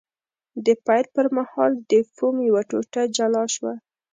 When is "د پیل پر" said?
0.65-1.25